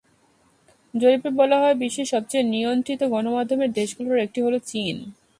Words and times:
জরিপে 0.93 1.29
বলা 1.39 1.57
হয়, 1.59 1.75
বিশ্বের 1.75 2.07
সবচেয়ে 2.07 2.49
নিয়ন্ত্রিত 2.53 3.01
গণমাধ্যমের 3.13 3.71
দেশগুলোর 3.71 4.17
একটি 4.17 4.39
হলো 4.41 4.57
চীন। 4.65 4.95